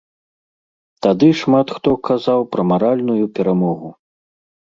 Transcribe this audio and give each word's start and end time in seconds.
Тады 1.05 1.29
шмат 1.41 1.67
хто 1.75 1.89
казаў 2.09 2.39
пра 2.57 2.61
маральную 2.71 3.19
перамогу. 3.37 3.89